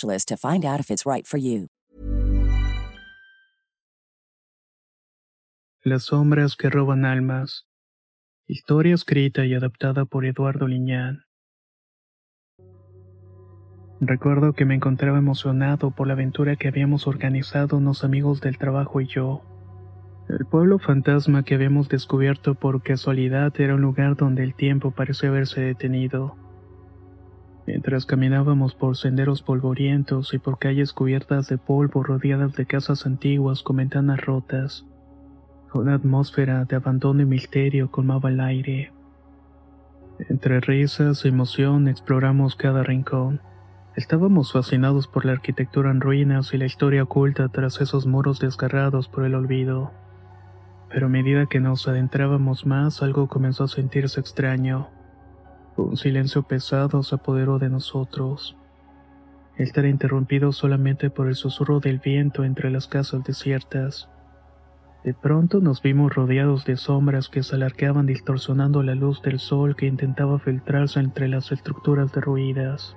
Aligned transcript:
to 0.00 0.36
find 0.36 0.64
out 0.64 0.80
if 0.80 0.90
it's 0.90 1.04
right 1.06 1.26
for 1.26 1.38
you. 1.38 1.68
Las 5.84 6.04
sombras 6.04 6.54
que 6.56 6.70
roban 6.70 7.04
almas. 7.04 7.66
Historia 8.46 8.94
escrita 8.94 9.44
y 9.46 9.54
adaptada 9.54 10.04
por 10.04 10.24
Eduardo 10.24 10.68
Liñán. 10.68 11.24
Recuerdo 14.00 14.52
que 14.52 14.64
me 14.64 14.74
encontraba 14.74 15.18
emocionado 15.18 15.92
por 15.92 16.08
la 16.08 16.14
aventura 16.14 16.56
que 16.56 16.68
habíamos 16.68 17.06
organizado 17.06 17.76
unos 17.76 18.02
amigos 18.02 18.40
del 18.40 18.58
trabajo 18.58 19.00
y 19.00 19.06
yo. 19.06 19.42
El 20.28 20.46
pueblo 20.46 20.78
fantasma 20.78 21.44
que 21.44 21.54
habíamos 21.54 21.88
descubierto 21.88 22.54
por 22.54 22.82
casualidad 22.82 23.52
era 23.60 23.74
un 23.74 23.80
lugar 23.80 24.16
donde 24.16 24.42
el 24.42 24.54
tiempo 24.54 24.90
parecía 24.90 25.28
haberse 25.28 25.60
detenido. 25.60 26.36
Mientras 27.66 28.06
caminábamos 28.06 28.74
por 28.74 28.96
senderos 28.96 29.42
polvorientos 29.42 30.34
y 30.34 30.38
por 30.38 30.58
calles 30.58 30.92
cubiertas 30.92 31.48
de 31.48 31.58
polvo 31.58 32.02
rodeadas 32.02 32.54
de 32.54 32.66
casas 32.66 33.06
antiguas 33.06 33.62
con 33.62 33.76
ventanas 33.76 34.20
rotas, 34.20 34.84
una 35.72 35.94
atmósfera 35.94 36.64
de 36.64 36.76
abandono 36.76 37.22
y 37.22 37.24
misterio 37.24 37.90
colmaba 37.90 38.30
el 38.30 38.40
aire. 38.40 38.92
Entre 40.28 40.60
risas 40.60 41.24
y 41.24 41.28
emoción 41.28 41.88
exploramos 41.88 42.56
cada 42.56 42.82
rincón. 42.82 43.40
Estábamos 43.96 44.52
fascinados 44.52 45.06
por 45.06 45.24
la 45.24 45.32
arquitectura 45.32 45.90
en 45.90 46.00
ruinas 46.00 46.52
y 46.52 46.58
la 46.58 46.66
historia 46.66 47.04
oculta 47.04 47.48
tras 47.48 47.80
esos 47.80 48.06
muros 48.06 48.38
desgarrados 48.40 49.08
por 49.08 49.24
el 49.24 49.34
olvido. 49.34 49.92
Pero 50.90 51.06
a 51.06 51.10
medida 51.10 51.46
que 51.46 51.60
nos 51.60 51.88
adentrábamos 51.88 52.66
más, 52.66 53.02
algo 53.02 53.28
comenzó 53.28 53.64
a 53.64 53.68
sentirse 53.68 54.20
extraño. 54.20 54.88
Un 55.76 55.96
silencio 55.96 56.42
pesado 56.42 57.02
se 57.02 57.14
apoderó 57.14 57.58
de 57.58 57.70
nosotros. 57.70 58.56
Estar 59.56 59.86
interrumpido 59.86 60.52
solamente 60.52 61.08
por 61.08 61.28
el 61.28 61.34
susurro 61.34 61.80
del 61.80 61.98
viento 61.98 62.44
entre 62.44 62.70
las 62.70 62.88
casas 62.88 63.24
desiertas. 63.24 64.08
De 65.02 65.14
pronto 65.14 65.60
nos 65.60 65.82
vimos 65.82 66.14
rodeados 66.14 66.64
de 66.64 66.76
sombras 66.76 67.28
que 67.28 67.42
se 67.42 67.56
alargaban 67.56 68.06
distorsionando 68.06 68.82
la 68.82 68.94
luz 68.94 69.20
del 69.22 69.40
sol 69.40 69.74
que 69.74 69.86
intentaba 69.86 70.38
filtrarse 70.38 71.00
entre 71.00 71.26
las 71.26 71.50
estructuras 71.50 72.12
derruidas. 72.12 72.96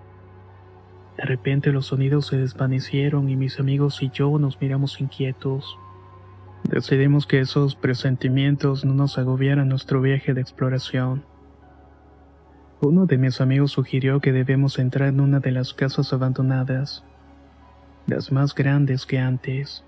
De 1.18 1.24
repente 1.24 1.72
los 1.72 1.88
sonidos 1.88 2.28
se 2.28 2.38
desvanecieron 2.38 3.30
y 3.30 3.38
mis 3.38 3.60
amigos 3.60 4.04
y 4.04 4.10
yo 4.10 4.38
nos 4.38 4.60
miramos 4.60 5.00
inquietos. 5.00 5.78
Decidimos 6.64 7.26
que 7.26 7.40
esos 7.40 7.76
presentimientos 7.76 8.86
no 8.86 8.94
nos 8.94 9.18
agobiaran 9.18 9.70
nuestro 9.70 10.02
viaje 10.02 10.34
de 10.34 10.42
exploración. 10.42 11.24
Uno 12.86 13.08
de 13.08 13.18
mis 13.18 13.42
amigos 13.42 13.72
sugirió 13.72 14.20
que 14.20 14.32
debemos 14.32 14.78
entrar 14.78 15.10
en 15.10 15.20
una 15.20 15.40
de 15.40 15.52
las 15.52 15.74
casas 15.74 16.14
abandonadas, 16.14 17.04
las 18.06 18.32
más 18.32 18.54
grandes 18.54 19.08
que 19.08 19.18
antes. 19.18 19.84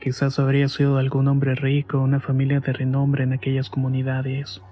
Quizás 0.00 0.38
habría 0.38 0.68
sido 0.68 0.98
algún 0.98 1.26
hombre 1.26 1.56
rico 1.56 1.98
o 1.98 2.04
una 2.04 2.20
familia 2.20 2.60
de 2.60 2.72
renombre 2.72 3.24
en 3.24 3.32
aquellas 3.32 3.68
comunidades. 3.68 4.62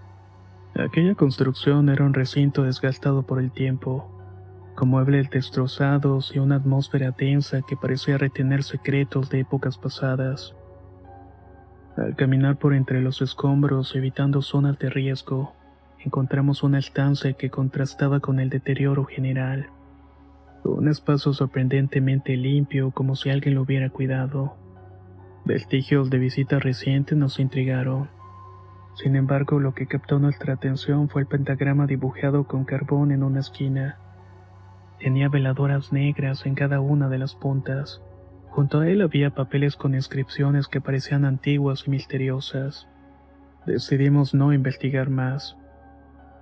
Aquella 0.76 1.16
construcción 1.16 1.88
era 1.88 2.04
un 2.04 2.14
recinto 2.14 2.62
desgastado 2.62 3.24
por 3.24 3.40
el 3.40 3.50
tiempo, 3.50 4.08
con 4.76 4.90
muebles 4.90 5.28
destrozados 5.28 6.36
y 6.36 6.38
una 6.38 6.54
atmósfera 6.54 7.10
densa 7.10 7.62
que 7.62 7.76
parecía 7.76 8.18
retener 8.18 8.62
secretos 8.62 9.30
de 9.30 9.40
épocas 9.40 9.78
pasadas. 9.78 10.54
Al 11.96 12.14
caminar 12.14 12.56
por 12.56 12.72
entre 12.72 13.02
los 13.02 13.20
escombros 13.20 13.96
evitando 13.96 14.42
zonas 14.42 14.78
de 14.78 14.90
riesgo, 14.90 15.56
encontramos 16.04 16.62
una 16.62 16.78
estancia 16.78 17.32
que 17.34 17.50
contrastaba 17.50 18.20
con 18.20 18.40
el 18.40 18.50
deterioro 18.50 19.04
general. 19.04 19.68
Un 20.64 20.88
espacio 20.88 21.32
sorprendentemente 21.32 22.36
limpio 22.36 22.92
como 22.92 23.16
si 23.16 23.30
alguien 23.30 23.56
lo 23.56 23.62
hubiera 23.62 23.90
cuidado. 23.90 24.56
Vestigios 25.44 26.08
de 26.08 26.18
visita 26.18 26.60
reciente 26.60 27.16
nos 27.16 27.40
intrigaron. 27.40 28.08
Sin 28.94 29.16
embargo, 29.16 29.58
lo 29.58 29.74
que 29.74 29.86
captó 29.86 30.18
nuestra 30.18 30.54
atención 30.54 31.08
fue 31.08 31.22
el 31.22 31.26
pentagrama 31.26 31.86
dibujado 31.86 32.44
con 32.44 32.64
carbón 32.64 33.10
en 33.10 33.22
una 33.22 33.40
esquina. 33.40 33.98
Tenía 35.00 35.28
veladoras 35.28 35.92
negras 35.92 36.46
en 36.46 36.54
cada 36.54 36.80
una 36.80 37.08
de 37.08 37.18
las 37.18 37.34
puntas. 37.34 38.00
Junto 38.50 38.80
a 38.80 38.88
él 38.88 39.00
había 39.00 39.30
papeles 39.30 39.76
con 39.76 39.94
inscripciones 39.94 40.68
que 40.68 40.80
parecían 40.80 41.24
antiguas 41.24 41.84
y 41.86 41.90
misteriosas. 41.90 42.86
Decidimos 43.66 44.34
no 44.34 44.52
investigar 44.52 45.10
más. 45.10 45.56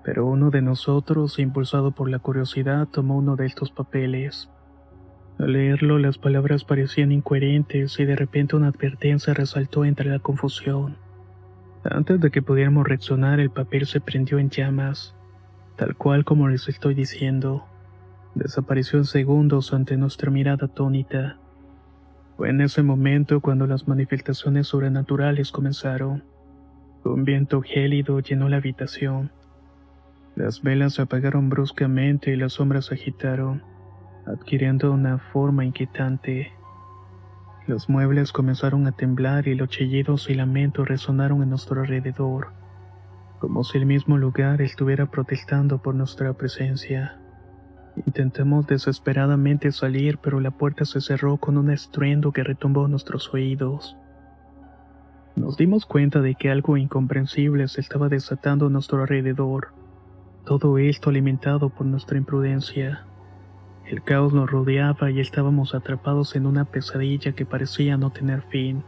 Pero 0.02 0.26
uno 0.26 0.50
de 0.50 0.62
nosotros, 0.62 1.38
impulsado 1.38 1.92
por 1.92 2.10
la 2.10 2.18
curiosidad, 2.18 2.88
tomó 2.88 3.18
uno 3.18 3.36
de 3.36 3.46
estos 3.46 3.70
papeles. 3.70 4.48
Al 5.38 5.52
leerlo 5.52 5.98
las 5.98 6.18
palabras 6.18 6.64
parecían 6.64 7.12
incoherentes 7.12 7.98
y 7.98 8.04
de 8.04 8.16
repente 8.16 8.56
una 8.56 8.68
advertencia 8.68 9.34
resaltó 9.34 9.84
entre 9.84 10.10
la 10.10 10.18
confusión. 10.18 10.96
Antes 11.84 12.20
de 12.20 12.30
que 12.30 12.42
pudiéramos 12.42 12.86
reaccionar 12.86 13.40
el 13.40 13.50
papel 13.50 13.86
se 13.86 14.00
prendió 14.00 14.38
en 14.38 14.50
llamas, 14.50 15.14
tal 15.76 15.96
cual 15.96 16.24
como 16.24 16.48
les 16.48 16.68
estoy 16.68 16.94
diciendo. 16.94 17.64
Desapareció 18.34 18.98
en 18.98 19.06
segundos 19.06 19.72
ante 19.72 19.96
nuestra 19.96 20.30
mirada 20.30 20.66
atónita. 20.66 21.38
Fue 22.36 22.50
en 22.50 22.60
ese 22.60 22.82
momento 22.82 23.40
cuando 23.40 23.66
las 23.66 23.88
manifestaciones 23.88 24.68
sobrenaturales 24.68 25.52
comenzaron. 25.52 26.22
Un 27.02 27.24
viento 27.24 27.60
gélido 27.62 28.20
llenó 28.20 28.48
la 28.48 28.58
habitación 28.58 29.32
las 30.40 30.62
velas 30.62 30.94
se 30.94 31.02
apagaron 31.02 31.50
bruscamente 31.50 32.32
y 32.32 32.36
las 32.36 32.54
sombras 32.54 32.86
se 32.86 32.94
agitaron, 32.94 33.62
adquiriendo 34.26 34.90
una 34.90 35.18
forma 35.18 35.66
inquietante. 35.66 36.52
Los 37.66 37.90
muebles 37.90 38.32
comenzaron 38.32 38.86
a 38.86 38.92
temblar 38.92 39.48
y 39.48 39.54
los 39.54 39.68
chillidos 39.68 40.30
y 40.30 40.34
lamentos 40.34 40.88
resonaron 40.88 41.42
en 41.42 41.50
nuestro 41.50 41.82
alrededor, 41.82 42.54
como 43.38 43.64
si 43.64 43.76
el 43.76 43.84
mismo 43.84 44.16
lugar 44.16 44.62
estuviera 44.62 45.10
protestando 45.10 45.82
por 45.82 45.94
nuestra 45.94 46.32
presencia. 46.32 47.20
Intentamos 48.06 48.66
desesperadamente 48.66 49.72
salir, 49.72 50.16
pero 50.22 50.40
la 50.40 50.52
puerta 50.52 50.86
se 50.86 51.02
cerró 51.02 51.36
con 51.36 51.58
un 51.58 51.70
estruendo 51.70 52.32
que 52.32 52.44
retumbó 52.44 52.88
nuestros 52.88 53.34
oídos. 53.34 53.94
Nos 55.36 55.58
dimos 55.58 55.84
cuenta 55.84 56.22
de 56.22 56.34
que 56.34 56.50
algo 56.50 56.78
incomprensible 56.78 57.68
se 57.68 57.82
estaba 57.82 58.08
desatando 58.08 58.68
a 58.68 58.70
nuestro 58.70 59.02
alrededor. 59.02 59.79
Todo 60.44 60.78
esto 60.78 61.10
alimentado 61.10 61.68
por 61.68 61.86
nuestra 61.86 62.16
imprudencia. 62.16 63.04
El 63.84 64.02
caos 64.02 64.32
nos 64.32 64.50
rodeaba 64.50 65.10
y 65.10 65.20
estábamos 65.20 65.74
atrapados 65.74 66.34
en 66.34 66.46
una 66.46 66.64
pesadilla 66.64 67.32
que 67.32 67.44
parecía 67.44 67.96
no 67.96 68.10
tener 68.10 68.42
fin. 68.42 68.82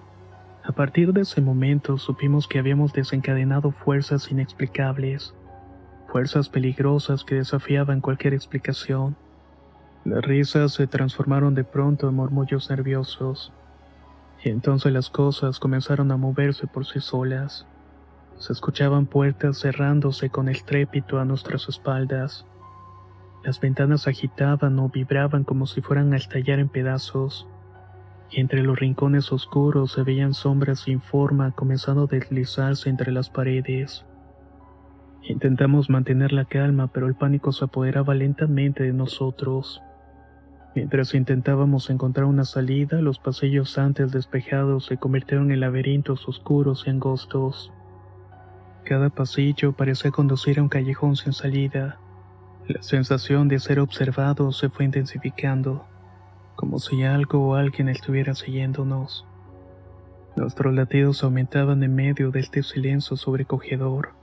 A 0.64 0.72
partir 0.72 1.12
de 1.12 1.22
ese 1.22 1.40
momento 1.40 1.98
supimos 1.98 2.48
que 2.48 2.58
habíamos 2.58 2.92
desencadenado 2.92 3.70
fuerzas 3.72 4.30
inexplicables, 4.30 5.34
fuerzas 6.08 6.48
peligrosas 6.48 7.24
que 7.24 7.34
desafiaban 7.34 8.00
cualquier 8.00 8.32
explicación. 8.32 9.16
Las 10.04 10.24
risas 10.24 10.72
se 10.72 10.86
transformaron 10.86 11.54
de 11.54 11.64
pronto 11.64 12.08
en 12.08 12.14
murmullos 12.14 12.70
nerviosos, 12.70 13.52
y 14.42 14.48
entonces 14.48 14.92
las 14.92 15.10
cosas 15.10 15.60
comenzaron 15.60 16.10
a 16.12 16.16
moverse 16.16 16.66
por 16.66 16.86
sí 16.86 17.00
solas. 17.00 17.66
Se 18.42 18.52
escuchaban 18.52 19.06
puertas 19.06 19.60
cerrándose 19.60 20.28
con 20.28 20.48
estrépito 20.48 21.20
a 21.20 21.24
nuestras 21.24 21.68
espaldas. 21.68 22.44
Las 23.44 23.60
ventanas 23.60 24.08
agitaban 24.08 24.80
o 24.80 24.88
vibraban 24.88 25.44
como 25.44 25.64
si 25.68 25.80
fueran 25.80 26.12
a 26.12 26.16
estallar 26.16 26.58
en 26.58 26.68
pedazos. 26.68 27.46
y 28.32 28.40
entre 28.40 28.64
los 28.64 28.80
rincones 28.80 29.30
oscuros 29.30 29.92
se 29.92 30.02
veían 30.02 30.34
sombras 30.34 30.80
sin 30.80 31.00
forma 31.00 31.52
comenzando 31.52 32.04
a 32.04 32.06
deslizarse 32.06 32.90
entre 32.90 33.12
las 33.12 33.30
paredes. 33.30 34.04
Intentamos 35.22 35.88
mantener 35.88 36.32
la 36.32 36.44
calma, 36.46 36.88
pero 36.88 37.06
el 37.06 37.14
pánico 37.14 37.52
se 37.52 37.66
apoderaba 37.66 38.12
lentamente 38.16 38.82
de 38.82 38.92
nosotros. 38.92 39.80
Mientras 40.74 41.14
intentábamos 41.14 41.90
encontrar 41.90 42.26
una 42.26 42.44
salida, 42.44 43.00
los 43.02 43.20
pasillos 43.20 43.78
antes 43.78 44.10
despejados 44.10 44.86
se 44.86 44.96
convirtieron 44.96 45.52
en 45.52 45.60
laberintos 45.60 46.26
oscuros 46.26 46.88
y 46.88 46.90
angostos. 46.90 47.72
Cada 48.84 49.10
pasillo 49.10 49.72
parecía 49.72 50.10
conducir 50.10 50.58
a 50.58 50.62
un 50.62 50.68
callejón 50.68 51.14
sin 51.14 51.32
salida. 51.32 51.98
La 52.66 52.82
sensación 52.82 53.46
de 53.48 53.60
ser 53.60 53.78
observado 53.78 54.50
se 54.50 54.70
fue 54.70 54.84
intensificando, 54.84 55.86
como 56.56 56.78
si 56.80 57.04
algo 57.04 57.48
o 57.48 57.54
alguien 57.54 57.88
estuviera 57.88 58.34
siguiéndonos. 58.34 59.24
Nuestros 60.34 60.74
latidos 60.74 61.22
aumentaban 61.22 61.82
en 61.82 61.94
medio 61.94 62.30
de 62.30 62.40
este 62.40 62.62
silencio 62.62 63.16
sobrecogedor. 63.16 64.14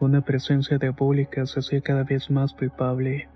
Una 0.00 0.22
presencia 0.22 0.78
diabólica 0.78 1.44
se 1.46 1.60
hacía 1.60 1.80
cada 1.80 2.04
vez 2.04 2.30
más 2.30 2.54
palpable, 2.54 3.28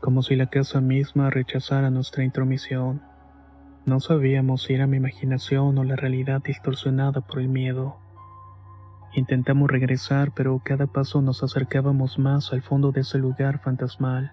como 0.00 0.22
si 0.22 0.34
la 0.34 0.46
casa 0.46 0.80
misma 0.80 1.28
rechazara 1.28 1.90
nuestra 1.90 2.24
intromisión. 2.24 3.02
No 3.84 4.00
sabíamos 4.00 4.62
si 4.62 4.74
era 4.74 4.86
mi 4.86 4.96
imaginación 4.96 5.76
o 5.76 5.84
la 5.84 5.96
realidad 5.96 6.40
distorsionada 6.42 7.20
por 7.20 7.40
el 7.40 7.48
miedo. 7.48 8.01
Intentamos 9.14 9.70
regresar, 9.70 10.32
pero 10.32 10.60
cada 10.64 10.86
paso 10.86 11.20
nos 11.20 11.42
acercábamos 11.42 12.18
más 12.18 12.52
al 12.52 12.62
fondo 12.62 12.92
de 12.92 13.02
ese 13.02 13.18
lugar 13.18 13.60
fantasmal. 13.60 14.32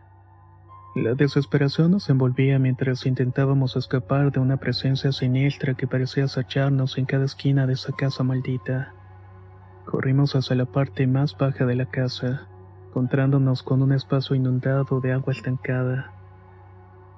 La 0.96 1.14
desesperación 1.16 1.92
nos 1.92 2.10
envolvía 2.10 2.58
mientras 2.60 3.06
intentábamos 3.06 3.76
escapar 3.76 4.32
de 4.32 4.40
una 4.40 4.58
presencia 4.58 5.12
siniestra 5.12 5.74
que 5.74 5.86
parecía 5.86 6.24
acecharnos 6.24 6.98
en 6.98 7.06
cada 7.06 7.26
esquina 7.26 7.68
de 7.68 7.74
esa 7.74 7.92
casa 7.92 8.24
maldita. 8.24 8.94
Corrimos 9.86 10.36
hacia 10.36 10.56
la 10.56 10.66
parte 10.66 11.06
más 11.08 11.38
baja 11.38 11.66
de 11.66 11.76
la 11.76 11.86
casa, 11.86 12.48
encontrándonos 12.88 13.64
con 13.64 13.82
un 13.82 13.92
espacio 13.92 14.36
inundado 14.36 15.02
de 15.02 15.12
agua 15.12 15.34
estancada. 15.34 16.14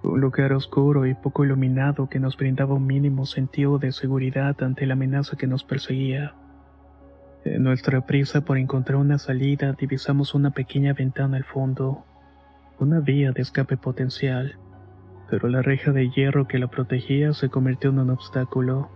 Un 0.03 0.19
lugar 0.19 0.51
oscuro 0.51 1.05
y 1.05 1.13
poco 1.13 1.45
iluminado 1.45 2.09
que 2.09 2.19
nos 2.19 2.35
brindaba 2.35 2.73
un 2.73 2.87
mínimo 2.87 3.25
sentido 3.25 3.77
de 3.77 3.91
seguridad 3.91 4.61
ante 4.63 4.85
la 4.87 4.93
amenaza 4.93 5.37
que 5.37 5.47
nos 5.47 5.63
perseguía. 5.63 6.33
En 7.43 7.63
nuestra 7.63 8.05
prisa 8.05 8.41
por 8.41 8.59
encontrar 8.59 8.97
una 8.97 9.17
salida, 9.17 9.73
divisamos 9.73 10.35
una 10.35 10.51
pequeña 10.51 10.93
ventana 10.93 11.37
al 11.37 11.43
fondo, 11.43 12.05
una 12.77 12.99
vía 12.99 13.31
de 13.31 13.41
escape 13.41 13.77
potencial, 13.77 14.57
pero 15.27 15.47
la 15.47 15.63
reja 15.63 15.91
de 15.91 16.11
hierro 16.11 16.47
que 16.47 16.59
la 16.59 16.67
protegía 16.67 17.33
se 17.33 17.49
convirtió 17.49 17.89
en 17.89 17.97
un 17.97 18.11
obstáculo. 18.11 18.89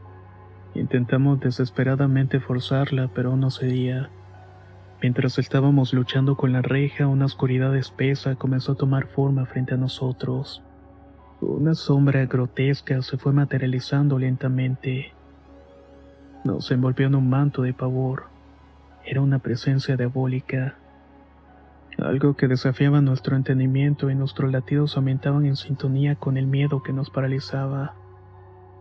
Intentamos 0.75 1.39
desesperadamente 1.39 2.39
forzarla, 2.39 3.09
pero 3.15 3.35
no 3.35 3.49
cedía. 3.49 4.11
Mientras 5.01 5.39
estábamos 5.39 5.91
luchando 5.93 6.37
con 6.37 6.53
la 6.53 6.61
reja, 6.61 7.07
una 7.07 7.25
oscuridad 7.25 7.75
espesa 7.75 8.35
comenzó 8.35 8.73
a 8.73 8.75
tomar 8.75 9.07
forma 9.07 9.47
frente 9.47 9.73
a 9.73 9.77
nosotros. 9.77 10.61
Una 11.41 11.73
sombra 11.73 12.25
grotesca 12.27 13.01
se 13.01 13.17
fue 13.17 13.33
materializando 13.33 14.19
lentamente. 14.19 15.13
Nos 16.43 16.69
envolvió 16.69 17.07
en 17.07 17.15
un 17.15 17.27
manto 17.27 17.63
de 17.63 17.73
pavor. 17.73 18.34
Era 19.05 19.21
una 19.21 19.37
presencia 19.37 19.95
diabólica. 19.95 20.79
Algo 21.99 22.35
que 22.35 22.47
desafiaba 22.47 23.01
nuestro 23.01 23.35
entendimiento 23.35 24.09
y 24.09 24.15
nuestros 24.15 24.51
latidos 24.51 24.97
aumentaban 24.97 25.45
en 25.45 25.55
sintonía 25.55 26.15
con 26.15 26.37
el 26.37 26.47
miedo 26.47 26.81
que 26.81 26.91
nos 26.91 27.11
paralizaba. 27.11 27.93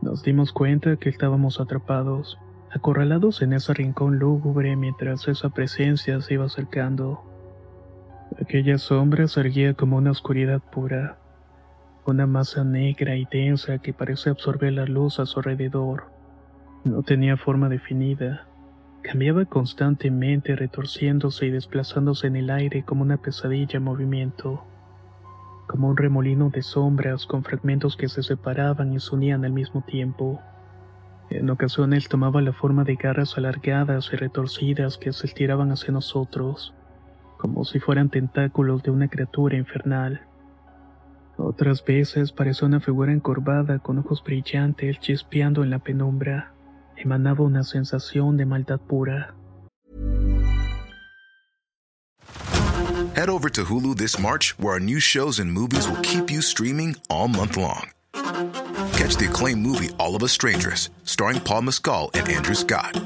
Nos 0.00 0.22
dimos 0.22 0.52
cuenta 0.52 0.96
que 0.96 1.10
estábamos 1.10 1.60
atrapados, 1.60 2.38
acorralados 2.70 3.42
en 3.42 3.52
ese 3.52 3.74
rincón 3.74 4.18
lúgubre 4.18 4.74
mientras 4.76 5.28
esa 5.28 5.50
presencia 5.50 6.18
se 6.22 6.34
iba 6.34 6.46
acercando. 6.46 7.22
Aquella 8.40 8.78
sombra 8.78 9.28
se 9.28 9.40
erguía 9.40 9.74
como 9.74 9.98
una 9.98 10.10
oscuridad 10.10 10.60
pura, 10.60 11.18
una 12.06 12.26
masa 12.26 12.64
negra 12.64 13.14
y 13.16 13.26
densa 13.30 13.78
que 13.78 13.92
parecía 13.92 14.32
absorber 14.32 14.72
la 14.72 14.86
luz 14.86 15.20
a 15.20 15.26
su 15.26 15.40
alrededor. 15.40 16.04
No 16.82 17.02
tenía 17.02 17.36
forma 17.36 17.68
definida, 17.68 18.46
cambiaba 19.04 19.44
constantemente 19.44 20.56
retorciéndose 20.56 21.46
y 21.46 21.50
desplazándose 21.50 22.26
en 22.26 22.34
el 22.34 22.50
aire 22.50 22.82
como 22.82 23.02
una 23.02 23.18
pesadilla 23.18 23.76
en 23.76 23.84
movimiento 23.84 24.64
como 25.66 25.88
un 25.88 25.96
remolino 25.96 26.50
de 26.50 26.62
sombras 26.62 27.26
con 27.26 27.42
fragmentos 27.42 27.96
que 27.96 28.08
se 28.08 28.22
separaban 28.22 28.92
y 28.92 29.00
se 29.00 29.14
unían 29.14 29.44
al 29.44 29.52
mismo 29.52 29.82
tiempo. 29.82 30.40
En 31.30 31.48
ocasiones 31.50 32.08
tomaba 32.08 32.42
la 32.42 32.52
forma 32.52 32.84
de 32.84 32.96
garras 32.96 33.36
alargadas 33.38 34.10
y 34.12 34.16
retorcidas 34.16 34.98
que 34.98 35.12
se 35.12 35.26
estiraban 35.26 35.72
hacia 35.72 35.92
nosotros, 35.92 36.74
como 37.38 37.64
si 37.64 37.80
fueran 37.80 38.10
tentáculos 38.10 38.82
de 38.82 38.90
una 38.90 39.08
criatura 39.08 39.56
infernal. 39.56 40.22
Otras 41.36 41.84
veces 41.84 42.30
parecía 42.30 42.68
una 42.68 42.80
figura 42.80 43.12
encorvada 43.12 43.78
con 43.80 43.98
ojos 43.98 44.22
brillantes 44.22 45.00
chispeando 45.00 45.64
en 45.64 45.70
la 45.70 45.80
penumbra. 45.80 46.53
Emanaba 46.96 47.44
una 47.44 47.62
sensación 47.62 48.36
de 48.36 48.46
maldad 48.46 48.80
pura. 48.80 49.34
Head 53.14 53.28
over 53.28 53.48
to 53.48 53.64
Hulu 53.64 53.96
this 53.96 54.18
March, 54.18 54.58
where 54.58 54.74
our 54.74 54.80
new 54.80 54.98
shows 54.98 55.38
and 55.38 55.52
movies 55.52 55.88
will 55.88 56.00
keep 56.02 56.30
you 56.30 56.42
streaming 56.42 56.96
all 57.08 57.28
month 57.28 57.56
long. 57.56 57.90
Catch 58.12 59.16
the 59.16 59.28
acclaimed 59.30 59.62
movie 59.62 59.90
All 59.98 60.16
of 60.16 60.22
Us 60.24 60.32
Strangers, 60.32 60.90
starring 61.04 61.38
Paul 61.40 61.62
Mescal 61.62 62.10
and 62.14 62.28
Andrew 62.28 62.54
Scott. 62.54 63.00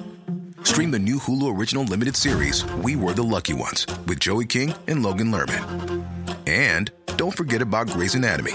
Stream 0.63 0.91
the 0.91 0.99
new 0.99 1.19
Hulu 1.19 1.55
original 1.59 1.85
limited 1.85 2.17
series 2.17 2.65
We 2.77 2.97
Were 2.97 3.13
the 3.13 3.23
Lucky 3.23 3.53
Ones 3.55 3.87
with 4.07 4.19
Joey 4.21 4.47
King 4.47 4.75
and 4.87 5.03
Logan 5.03 5.31
Lerman. 5.31 6.05
And 6.47 6.91
don't 7.17 7.37
forget 7.37 7.61
about 7.61 7.91
Grey's 7.91 8.15
Anatomy. 8.15 8.53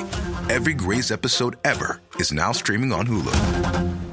Every 0.50 0.74
Grey's 0.74 1.12
episode 1.12 1.57
ever 1.63 2.01
is 2.19 2.31
now 2.31 2.51
streaming 2.51 2.91
on 2.91 3.06
Hulu. 3.06 4.12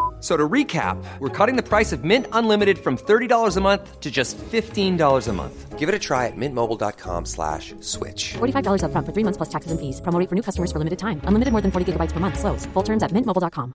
So 0.21 0.37
to 0.37 0.47
recap, 0.47 1.03
we're 1.17 1.29
cutting 1.29 1.55
the 1.55 1.67
price 1.67 1.91
of 1.91 2.03
Mint 2.03 2.27
Unlimited 2.31 2.77
from 2.77 2.95
$30 2.95 3.57
a 3.57 3.61
month 3.61 3.99
to 3.99 4.11
just 4.11 4.37
$15 4.37 5.27
a 5.27 5.33
month. 5.33 5.79
Give 5.79 5.89
it 5.89 5.95
a 5.95 5.99
try 5.99 6.27
at 6.27 6.37
mintmobile.com 6.37 7.25
slash 7.25 7.73
switch. 7.79 8.33
$45 8.35 8.83
up 8.83 8.91
front 8.91 9.07
for 9.07 9.13
three 9.13 9.23
months 9.23 9.37
plus 9.37 9.49
taxes 9.49 9.71
and 9.71 9.79
fees. 9.79 9.99
Promoting 9.99 10.27
for 10.27 10.35
new 10.35 10.43
customers 10.43 10.71
for 10.71 10.77
limited 10.77 10.99
time. 10.99 11.21
Unlimited 11.25 11.51
more 11.51 11.61
than 11.61 11.71
40 11.71 11.93
gigabytes 11.93 12.11
per 12.11 12.19
month. 12.19 12.37
Slows. 12.37 12.67
Full 12.67 12.83
terms 12.83 13.01
at 13.01 13.11
mintmobile.com. 13.11 13.73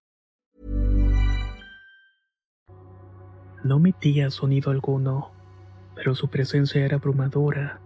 No 3.65 3.79
emitía 3.79 4.31
sonido 4.31 4.71
alguno, 4.71 5.33
pero 5.97 6.15
su 6.15 6.29
presencia 6.29 6.85
era 6.85 6.99
abrumadora, 6.99 7.81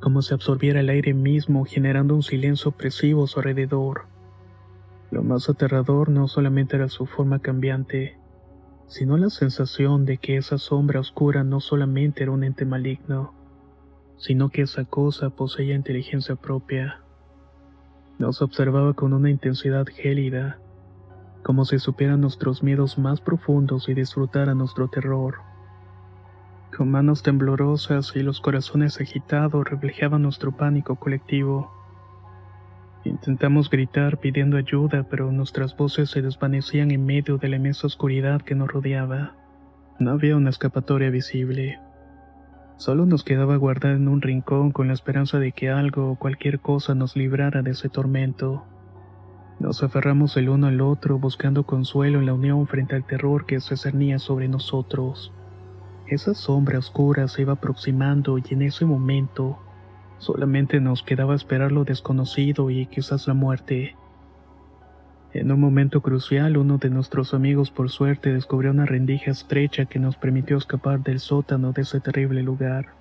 como 0.00 0.22
si 0.22 0.32
absorbiera 0.32 0.80
el 0.80 0.88
aire 0.88 1.12
mismo 1.12 1.66
generando 1.66 2.14
un 2.14 2.22
silencio 2.22 2.70
opresivo 2.70 3.24
a 3.24 3.26
su 3.26 3.38
alrededor. 3.40 4.06
Lo 5.12 5.22
más 5.22 5.50
aterrador 5.50 6.08
no 6.08 6.26
solamente 6.26 6.74
era 6.74 6.88
su 6.88 7.04
forma 7.04 7.38
cambiante, 7.38 8.16
sino 8.86 9.18
la 9.18 9.28
sensación 9.28 10.06
de 10.06 10.16
que 10.16 10.38
esa 10.38 10.56
sombra 10.56 11.00
oscura 11.00 11.44
no 11.44 11.60
solamente 11.60 12.22
era 12.22 12.32
un 12.32 12.44
ente 12.44 12.64
maligno, 12.64 13.34
sino 14.16 14.48
que 14.48 14.62
esa 14.62 14.86
cosa 14.86 15.28
poseía 15.28 15.74
inteligencia 15.74 16.34
propia. 16.34 17.02
Nos 18.18 18.40
observaba 18.40 18.94
con 18.94 19.12
una 19.12 19.28
intensidad 19.28 19.84
gélida, 19.84 20.58
como 21.42 21.66
si 21.66 21.78
supiera 21.78 22.16
nuestros 22.16 22.62
miedos 22.62 22.96
más 22.96 23.20
profundos 23.20 23.90
y 23.90 23.94
disfrutara 23.94 24.54
nuestro 24.54 24.88
terror. 24.88 25.40
Con 26.74 26.90
manos 26.90 27.22
temblorosas 27.22 28.16
y 28.16 28.22
los 28.22 28.40
corazones 28.40 28.98
agitados 28.98 29.68
reflejaban 29.68 30.22
nuestro 30.22 30.52
pánico 30.52 30.96
colectivo. 30.96 31.81
Intentamos 33.04 33.68
gritar 33.68 34.18
pidiendo 34.18 34.56
ayuda, 34.56 35.04
pero 35.10 35.32
nuestras 35.32 35.76
voces 35.76 36.10
se 36.10 36.22
desvanecían 36.22 36.92
en 36.92 37.04
medio 37.04 37.36
de 37.36 37.48
la 37.48 37.56
inmensa 37.56 37.86
oscuridad 37.88 38.42
que 38.42 38.54
nos 38.54 38.68
rodeaba. 38.68 39.34
No 39.98 40.12
había 40.12 40.36
una 40.36 40.50
escapatoria 40.50 41.10
visible. 41.10 41.80
Solo 42.76 43.04
nos 43.04 43.24
quedaba 43.24 43.56
guardar 43.56 43.92
en 43.92 44.08
un 44.08 44.22
rincón 44.22 44.70
con 44.70 44.86
la 44.86 44.94
esperanza 44.94 45.38
de 45.38 45.52
que 45.52 45.68
algo 45.68 46.12
o 46.12 46.16
cualquier 46.16 46.60
cosa 46.60 46.94
nos 46.94 47.16
librara 47.16 47.62
de 47.62 47.72
ese 47.72 47.88
tormento. 47.88 48.64
Nos 49.58 49.82
aferramos 49.82 50.36
el 50.36 50.48
uno 50.48 50.68
al 50.68 50.80
otro 50.80 51.18
buscando 51.18 51.64
consuelo 51.64 52.20
en 52.20 52.26
la 52.26 52.34
unión 52.34 52.66
frente 52.66 52.94
al 52.96 53.04
terror 53.04 53.46
que 53.46 53.60
se 53.60 53.76
cernía 53.76 54.18
sobre 54.18 54.48
nosotros. 54.48 55.32
Esa 56.06 56.34
sombra 56.34 56.78
oscura 56.78 57.28
se 57.28 57.42
iba 57.42 57.54
aproximando 57.54 58.38
y 58.38 58.42
en 58.50 58.62
ese 58.62 58.84
momento 58.84 59.58
solamente 60.22 60.80
nos 60.80 61.02
quedaba 61.02 61.34
esperar 61.34 61.72
lo 61.72 61.82
desconocido 61.82 62.70
y 62.70 62.86
quizás 62.86 63.26
la 63.26 63.34
muerte. 63.34 63.96
En 65.32 65.50
un 65.50 65.58
momento 65.58 66.00
crucial, 66.00 66.56
uno 66.56 66.78
de 66.78 66.90
nuestros 66.90 67.34
amigos 67.34 67.72
por 67.72 67.90
suerte 67.90 68.32
descubrió 68.32 68.70
una 68.70 68.86
rendija 68.86 69.32
estrecha 69.32 69.86
que 69.86 69.98
nos 69.98 70.16
permitió 70.16 70.56
escapar 70.56 71.02
del 71.02 71.18
sótano 71.18 71.72
de 71.72 71.82
ese 71.82 71.98
terrible 71.98 72.44
lugar. 72.44 72.94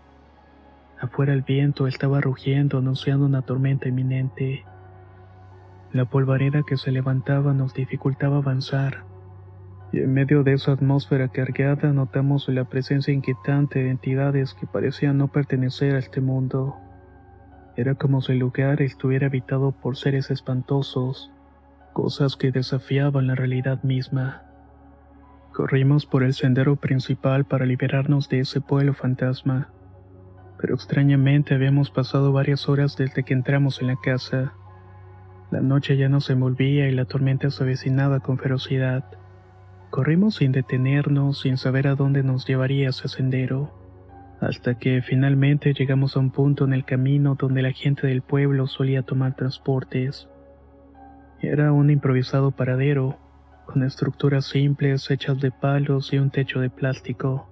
Afuera 1.00 1.34
el 1.34 1.44
viento 1.44 1.86
estaba 1.86 2.22
rugiendo 2.22 2.80
anunciando 2.80 3.28
una 3.28 3.44
tormenta 3.44 3.88
inminente. 3.88 4.66
La 5.94 6.06
polvareda 6.06 6.64
que 6.64 6.78
se 6.78 6.92
levantaba 6.92 7.54
nos 7.54 7.76
dificultaba 7.76 8.38
avanzar, 8.38 9.04
y 9.92 10.00
en 10.00 10.12
medio 10.12 10.42
de 10.44 10.54
esa 10.54 10.72
atmósfera 10.72 11.28
cargada 11.28 11.94
notamos 11.94 12.48
la 12.50 12.64
presencia 12.64 13.14
inquietante 13.14 13.84
de 13.84 13.92
entidades 13.92 14.56
que 14.56 14.66
parecían 14.66 15.20
no 15.20 15.28
pertenecer 15.28 15.94
a 15.94 16.00
este 16.00 16.20
mundo. 16.20 16.78
Era 17.82 17.96
como 17.96 18.22
si 18.22 18.34
el 18.34 18.38
lugar 18.38 18.80
estuviera 18.84 19.26
habitado 19.26 19.72
por 19.72 19.98
seres 19.98 20.30
espantosos, 20.30 21.32
cosas 21.94 22.36
que 22.36 22.52
desafiaban 22.52 23.26
la 23.26 23.34
realidad 23.34 23.82
misma. 23.82 24.44
Corrimos 25.52 26.06
por 26.06 26.22
el 26.22 26.36
sendero 26.36 26.76
principal 26.76 27.46
para 27.46 27.66
liberarnos 27.66 28.30
de 28.30 28.42
ese 28.42 28.62
pueblo 28.62 28.94
fantasma, 28.94 29.70
pero 30.60 30.76
extrañamente 30.76 31.56
habíamos 31.56 31.90
pasado 31.90 32.32
varias 32.32 32.70
horas 32.70 32.98
desde 32.98 33.24
que 33.24 33.34
entramos 33.34 33.82
en 33.82 33.88
la 33.88 33.96
casa. 33.96 34.54
La 35.50 35.62
noche 35.62 35.98
ya 35.98 36.08
nos 36.08 36.30
envolvía 36.30 36.88
y 36.88 36.92
la 36.92 37.06
tormenta 37.06 37.50
se 37.50 37.64
avecinaba 37.64 38.20
con 38.20 38.38
ferocidad. 38.38 39.06
Corrimos 39.90 40.36
sin 40.36 40.52
detenernos, 40.52 41.40
sin 41.40 41.58
saber 41.58 41.88
a 41.88 41.96
dónde 41.96 42.22
nos 42.22 42.46
llevaría 42.46 42.90
ese 42.90 43.08
sendero, 43.08 43.74
hasta 44.42 44.74
que 44.80 45.04
finalmente 45.04 45.74
llegamos 45.74 46.18
a 46.18 46.20
un 46.20 46.32
punto 46.32 46.66
en 46.66 46.74
el 46.74 46.84
camino 46.84 47.36
donde 47.40 47.62
la 47.62 47.72
gente 47.72 48.08
del 48.08 48.24
pueblo 48.24 48.66
solía 48.66 49.04
tomar 49.04 49.36
transportes. 49.36 50.28
Era 51.42 51.72
un 51.72 51.92
improvisado 51.92 52.50
paradero, 52.50 53.20
con 53.68 53.84
estructuras 53.84 54.46
simples 54.46 55.10
hechas 55.12 55.40
de 55.40 55.52
palos 55.52 56.12
y 56.12 56.18
un 56.18 56.32
techo 56.32 56.60
de 56.60 56.72
plástico. 56.72 57.48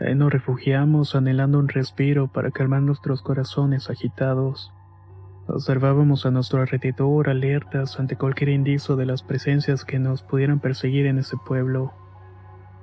Ahí 0.00 0.14
nos 0.16 0.32
refugiamos 0.32 1.14
anhelando 1.14 1.58
un 1.60 1.68
respiro 1.68 2.26
para 2.26 2.50
calmar 2.50 2.82
nuestros 2.82 3.22
corazones 3.22 3.90
agitados. 3.90 4.72
Observábamos 5.46 6.26
a 6.26 6.32
nuestro 6.32 6.60
alrededor 6.60 7.28
alertas 7.28 8.00
ante 8.00 8.16
cualquier 8.16 8.50
indicio 8.50 8.96
de 8.96 9.06
las 9.06 9.22
presencias 9.22 9.84
que 9.84 10.00
nos 10.00 10.22
pudieran 10.22 10.58
perseguir 10.58 11.06
en 11.06 11.18
ese 11.18 11.36
pueblo. 11.36 11.92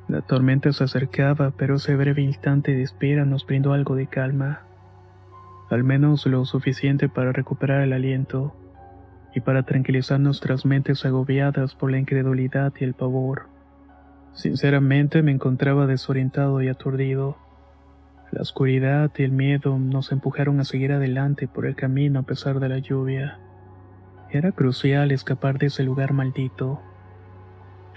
La 0.08 0.22
tormenta 0.22 0.72
se 0.72 0.84
acercaba, 0.84 1.52
pero 1.52 1.76
ese 1.76 1.96
breve 1.96 2.22
instante 2.22 2.74
de 2.74 2.82
espera 2.82 3.26
nos 3.26 3.46
brindó 3.46 3.74
algo 3.74 3.96
de 3.96 4.08
calma. 4.08 4.62
Al 5.70 5.84
menos 5.84 6.26
lo 6.26 6.46
suficiente 6.46 7.10
para 7.10 7.34
recuperar 7.34 7.82
el 7.82 7.92
aliento 7.92 8.56
y 9.36 9.42
para 9.42 9.64
tranquilizar 9.64 10.20
nuestras 10.20 10.66
mentes 10.66 11.06
agobiadas 11.06 11.76
por 11.76 11.92
la 11.92 12.00
incredulidad 12.00 12.74
y 12.80 12.86
el 12.86 12.94
pavor. 12.94 13.50
Sinceramente 14.32 15.22
me 15.24 15.32
encontraba 15.32 15.88
desorientado 15.88 16.62
y 16.62 16.70
aturdido. 16.70 17.38
La 18.32 18.42
oscuridad 18.42 19.12
y 19.18 19.24
el 19.24 19.32
miedo 19.32 19.78
nos 19.78 20.12
empujaron 20.12 20.60
a 20.62 20.64
seguir 20.64 20.94
adelante 20.94 21.48
por 21.48 21.66
el 21.66 21.76
camino 21.76 22.20
a 22.20 22.24
pesar 22.24 22.60
de 22.60 22.70
la 22.70 22.78
lluvia. 22.78 23.40
Era 24.30 24.52
crucial 24.54 25.12
escapar 25.12 25.58
de 25.58 25.68
ese 25.68 25.84
lugar 25.84 26.14
maldito. 26.14 26.82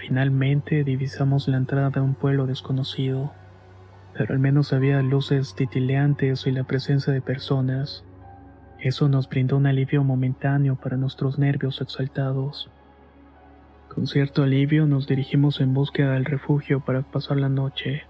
Finalmente 0.01 0.83
divisamos 0.83 1.47
la 1.47 1.57
entrada 1.57 1.91
a 1.93 2.01
un 2.01 2.15
pueblo 2.15 2.47
desconocido, 2.47 3.31
pero 4.17 4.33
al 4.33 4.39
menos 4.39 4.73
había 4.73 4.99
luces 5.03 5.53
titileantes 5.53 6.47
y 6.47 6.51
la 6.51 6.63
presencia 6.63 7.13
de 7.13 7.21
personas. 7.21 8.03
Eso 8.79 9.07
nos 9.09 9.29
brindó 9.29 9.57
un 9.57 9.67
alivio 9.67 10.03
momentáneo 10.03 10.75
para 10.75 10.97
nuestros 10.97 11.37
nervios 11.37 11.81
exaltados. 11.81 12.71
Con 13.93 14.07
cierto 14.07 14.41
alivio 14.41 14.87
nos 14.87 15.05
dirigimos 15.05 15.61
en 15.61 15.75
búsqueda 15.75 16.13
del 16.13 16.25
refugio 16.25 16.79
para 16.79 17.03
pasar 17.03 17.37
la 17.37 17.49
noche. 17.49 18.01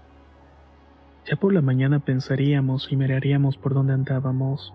Ya 1.26 1.36
por 1.36 1.52
la 1.52 1.60
mañana 1.60 1.98
pensaríamos 1.98 2.90
y 2.90 2.96
miraríamos 2.96 3.58
por 3.58 3.74
dónde 3.74 3.92
andábamos. 3.92 4.72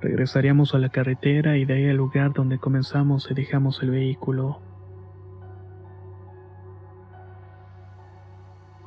Regresaríamos 0.00 0.74
a 0.74 0.78
la 0.78 0.88
carretera 0.88 1.58
y 1.58 1.66
de 1.66 1.74
ahí 1.74 1.88
al 1.90 1.98
lugar 1.98 2.32
donde 2.32 2.58
comenzamos 2.58 3.30
y 3.30 3.34
dejamos 3.34 3.82
el 3.82 3.90
vehículo. 3.90 4.73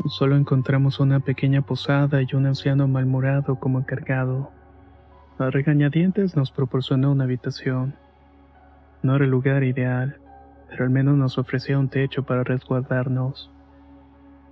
Solo 0.06 0.38
encontramos 0.38 1.00
una 1.00 1.20
pequeña 1.20 1.62
posada 1.63 2.22
y 2.22 2.27
un 2.34 2.46
anciano 2.46 2.88
malmurado 2.88 3.60
como 3.60 3.80
encargado. 3.80 4.51
A 5.38 5.50
regañadientes 5.50 6.38
nos 6.38 6.51
proporcionó 6.51 7.12
una 7.12 7.25
habitación. 7.25 7.96
No 9.04 9.16
era 9.16 9.25
el 9.25 9.32
lugar 9.32 9.63
ideal, 9.63 10.18
pero 10.70 10.86
al 10.86 10.92
menos 10.92 11.18
nos 11.18 11.38
ofrecía 11.38 11.77
un 11.77 11.89
techo 11.89 12.24
para 12.24 12.44
resguardarnos. 12.44 13.51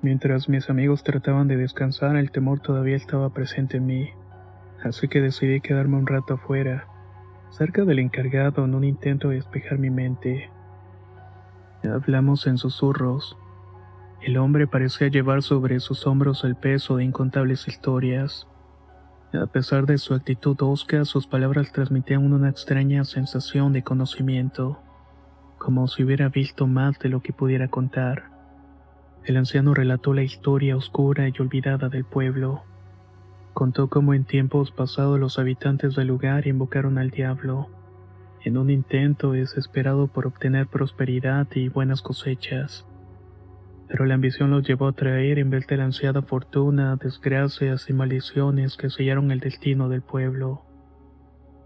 Mientras 0.01 0.49
mis 0.49 0.69
amigos 0.69 1.03
trataban 1.03 1.47
de 1.47 1.57
descansar, 1.57 2.15
el 2.17 2.31
temor 2.31 2.59
todavía 2.59 2.95
estaba 2.95 3.29
presente 3.29 3.77
en 3.77 3.85
mí, 3.85 4.09
así 4.83 5.07
que 5.07 5.21
decidí 5.21 5.61
quedarme 5.61 5.97
un 5.97 6.05
rato 6.05 6.35
afuera, 6.35 6.85
cerca 7.49 7.85
del 7.85 7.99
encargado 7.99 8.65
en 8.65 8.75
un 8.75 8.83
intento 8.83 9.29
de 9.29 9.35
despejar 9.35 9.79
mi 9.79 9.89
mente. 9.89 10.49
Hablamos 11.83 12.45
en 12.45 12.57
susurros. 12.57 13.37
El 14.21 14.37
hombre 14.37 14.65
parecía 14.65 15.07
llevar 15.07 15.43
sobre 15.43 15.79
sus 15.79 16.07
hombros 16.07 16.43
el 16.43 16.55
peso 16.55 16.97
de 16.97 17.03
incontables 17.03 17.67
historias. 17.67 18.47
A 19.33 19.45
pesar 19.47 19.85
de 19.85 19.97
su 19.97 20.13
actitud 20.13 20.55
osca, 20.61 21.03
sus 21.05 21.27
palabras 21.27 21.71
transmitían 21.71 22.31
una 22.31 22.49
extraña 22.49 23.03
sensación 23.03 23.73
de 23.73 23.83
conocimiento, 23.83 24.79
como 25.57 25.87
si 25.87 26.03
hubiera 26.03 26.29
visto 26.29 26.65
más 26.65 26.97
de 26.99 27.09
lo 27.09 27.21
que 27.21 27.33
pudiera 27.33 27.67
contar. 27.67 28.31
El 29.25 29.37
anciano 29.37 29.73
relató 29.73 30.13
la 30.13 30.23
historia 30.23 30.77
oscura 30.77 31.27
y 31.27 31.33
olvidada 31.39 31.89
del 31.89 32.05
pueblo. 32.05 32.63
Contó 33.53 33.89
cómo 33.89 34.13
en 34.13 34.23
tiempos 34.23 34.71
pasados 34.71 35.19
los 35.19 35.39
habitantes 35.39 35.95
del 35.95 36.07
lugar 36.07 36.47
invocaron 36.47 36.97
al 36.97 37.09
diablo, 37.09 37.69
en 38.43 38.57
un 38.57 38.69
intento 38.69 39.33
desesperado 39.33 40.07
por 40.07 40.25
obtener 40.25 40.67
prosperidad 40.67 41.47
y 41.55 41.67
buenas 41.67 42.01
cosechas 42.01 42.85
pero 43.87 44.05
la 44.05 44.15
ambición 44.15 44.51
los 44.51 44.67
llevó 44.67 44.87
a 44.87 44.93
traer 44.93 45.37
en 45.39 45.49
vez 45.49 45.67
de 45.67 45.77
la 45.77 45.85
ansiada 45.85 46.21
fortuna, 46.21 46.95
desgracias 46.95 47.89
y 47.89 47.93
maldiciones 47.93 48.77
que 48.77 48.89
sellaron 48.89 49.31
el 49.31 49.39
destino 49.39 49.89
del 49.89 50.01
pueblo. 50.01 50.63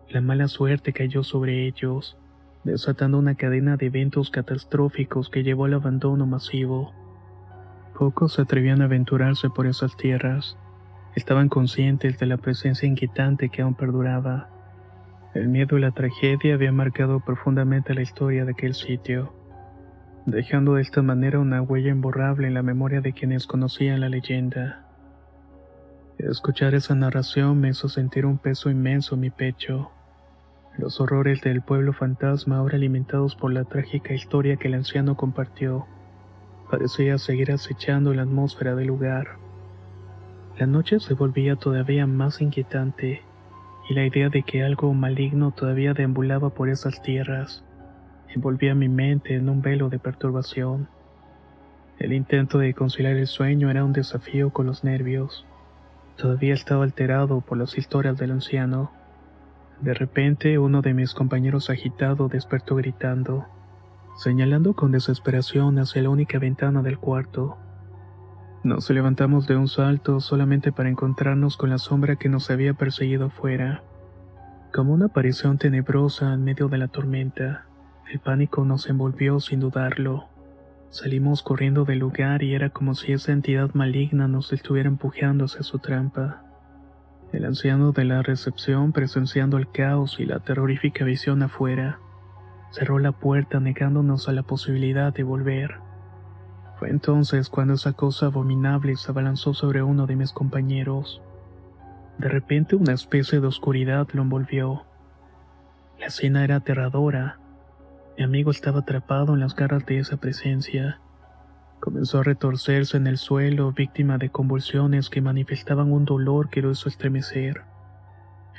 La 0.10 0.22
mala 0.22 0.48
suerte 0.48 0.92
cayó 0.92 1.24
sobre 1.24 1.66
ellos, 1.66 2.18
desatando 2.64 3.18
una 3.18 3.36
cadena 3.36 3.78
de 3.78 3.86
eventos 3.86 4.32
catastróficos 4.32 5.30
que 5.30 5.44
llevó 5.44 5.66
al 5.66 5.76
abandono 5.76 6.26
masivo. 6.26 6.94
Pocos 7.98 8.34
se 8.34 8.42
atrevían 8.42 8.82
a 8.82 8.86
aventurarse 8.86 9.50
por 9.50 9.66
esas 9.66 9.96
tierras. 9.96 10.58
Estaban 11.16 11.48
conscientes 11.48 12.18
de 12.20 12.26
la 12.26 12.38
presencia 12.38 12.88
inquietante 12.88 13.50
que 13.50 13.62
aún 13.62 13.76
perduraba. 13.76 14.50
El 15.34 15.48
miedo 15.48 15.78
y 15.78 15.82
la 15.82 15.92
tragedia 15.92 16.56
habían 16.56 16.76
marcado 16.76 17.20
profundamente 17.20 17.94
la 17.94 18.02
historia 18.02 18.46
de 18.46 18.52
aquel 18.52 18.74
sitio 18.74 19.39
dejando 20.26 20.76
de 20.76 20.82
esta 20.82 21.02
manera 21.02 21.40
una 21.40 21.62
huella 21.62 21.90
imborrable 21.90 22.48
en 22.48 22.54
la 22.54 22.64
memoria 22.64 23.02
de 23.02 23.14
quienes 23.14 23.48
conocían 23.48 24.02
la 24.02 24.10
leyenda. 24.10 24.86
Escuchar 26.18 26.76
esa 26.76 26.96
narración 26.96 27.60
me 27.60 27.70
hizo 27.70 27.88
sentir 27.88 28.26
un 28.26 28.38
peso 28.38 28.70
inmenso 28.70 29.16
en 29.16 29.22
mi 29.22 29.30
pecho. 29.30 29.92
Los 30.78 31.00
horrores 31.00 31.42
del 31.42 31.62
pueblo 31.62 31.94
fantasma, 31.94 32.58
ahora 32.58 32.76
alimentados 32.76 33.36
por 33.36 33.54
la 33.54 33.64
trágica 33.64 34.14
historia 34.14 34.58
que 34.58 34.68
el 34.68 34.76
anciano 34.76 35.16
compartió, 35.16 35.86
parecía 36.70 37.18
seguir 37.18 37.52
acechando 37.52 38.14
la 38.14 38.24
atmósfera 38.24 38.76
del 38.76 38.88
lugar. 38.88 39.38
La 40.58 40.68
noche 40.68 41.00
se 41.00 41.14
volvía 41.14 41.56
todavía 41.56 42.06
más 42.06 42.42
inquietante, 42.42 43.22
y 43.90 43.94
la 43.94 44.06
idea 44.06 44.30
de 44.30 44.44
que 44.44 44.64
algo 44.64 44.94
maligno 44.94 45.52
todavía 45.52 45.94
deambulaba 45.94 46.50
por 46.50 46.70
esas 46.70 47.02
tierras 47.02 47.64
envolvía 48.34 48.76
mi 48.76 48.90
mente 48.90 49.36
en 49.36 49.50
un 49.50 49.62
velo 49.62 49.90
de 49.90 50.00
perturbación. 50.00 50.88
El 51.98 52.14
intento 52.14 52.58
de 52.60 52.74
conciliar 52.74 53.16
el 53.16 53.28
sueño 53.28 53.70
era 53.70 53.84
un 53.84 53.94
desafío 53.94 54.52
con 54.52 54.66
los 54.66 54.84
nervios. 54.84 55.46
Todavía 56.18 56.54
estaba 56.54 56.84
alterado 56.84 57.42
por 57.42 57.58
las 57.58 57.78
historias 57.78 58.18
del 58.18 58.32
anciano. 58.32 58.92
De 59.82 59.94
repente, 59.94 60.60
uno 60.60 60.82
de 60.82 60.94
mis 60.94 61.14
compañeros 61.14 61.70
agitado 61.70 62.28
despertó 62.28 62.76
gritando, 62.76 63.46
señalando 64.18 64.74
con 64.74 64.92
desesperación 64.92 65.80
hacia 65.80 66.02
la 66.02 66.10
única 66.10 66.40
ventana 66.40 66.82
del 66.82 67.00
cuarto. 67.00 67.58
Nos 68.64 68.90
levantamos 68.90 69.48
de 69.48 69.56
un 69.56 69.70
salto 69.70 70.20
solamente 70.20 70.74
para 70.74 70.90
encontrarnos 70.90 71.56
con 71.56 71.70
la 71.70 71.78
sombra 71.78 72.18
que 72.18 72.28
nos 72.28 72.50
había 72.52 72.74
perseguido 72.74 73.28
afuera, 73.28 73.84
como 74.74 74.94
una 74.94 75.06
aparición 75.06 75.58
tenebrosa 75.58 76.34
en 76.34 76.44
medio 76.44 76.68
de 76.68 76.78
la 76.78 76.90
tormenta. 76.90 77.69
El 78.10 78.20
pánico 78.20 78.66
nos 78.66 78.90
envolvió 78.90 79.40
sin 79.40 79.60
dudarlo. 79.60 80.26
Salimos 80.90 81.44
corriendo 81.44 81.86
del 81.86 82.00
lugar 82.00 82.42
y 82.42 82.56
era 82.56 82.72
como 82.72 82.96
si 82.96 83.12
esa 83.12 83.32
entidad 83.32 83.70
maligna 83.76 84.28
nos 84.28 84.52
estuviera 84.52 84.90
empujando 84.90 85.46
hacia 85.46 85.62
su 85.62 85.78
trampa. 85.78 86.42
El 87.32 87.46
anciano 87.46 87.92
de 87.92 88.06
la 88.06 88.24
recepción, 88.24 88.94
presenciando 88.94 89.58
el 89.58 89.70
caos 89.70 90.20
y 90.20 90.26
la 90.26 90.40
terrorífica 90.40 91.06
visión 91.06 91.44
afuera, 91.44 92.00
cerró 92.72 92.98
la 92.98 93.12
puerta 93.12 93.60
negándonos 93.60 94.28
a 94.28 94.32
la 94.32 94.42
posibilidad 94.42 95.14
de 95.14 95.22
volver. 95.22 95.76
Fue 96.80 96.90
entonces 96.90 97.48
cuando 97.48 97.76
esa 97.76 97.94
cosa 97.94 98.26
abominable 98.26 98.96
se 98.96 99.12
abalanzó 99.12 99.54
sobre 99.54 99.84
uno 99.84 100.08
de 100.08 100.16
mis 100.16 100.32
compañeros. 100.32 101.22
De 102.18 102.28
repente 102.28 102.76
una 102.76 102.94
especie 102.94 103.40
de 103.40 103.46
oscuridad 103.46 104.08
lo 104.14 104.24
envolvió. 104.24 104.82
La 106.00 106.08
escena 106.08 106.44
era 106.44 106.56
aterradora. 106.56 107.38
Mi 108.20 108.26
amigo 108.26 108.52
estaba 108.52 108.80
atrapado 108.80 109.34
en 109.34 109.40
las 109.40 109.56
garras 109.56 109.86
de 109.86 110.00
esa 110.00 110.18
presencia. 110.18 111.00
Comenzó 111.80 112.20
a 112.20 112.24
retorcerse 112.24 112.98
en 112.98 113.08
el 113.08 113.18
suelo, 113.18 113.72
víctima 113.72 114.18
de 114.18 114.30
convulsiones 114.30 115.10
que 115.10 115.22
manifestaban 115.22 115.90
un 115.90 116.04
dolor 116.04 116.50
que 116.50 116.62
lo 116.62 116.70
hizo 116.72 116.90
estremecer. 116.90 117.62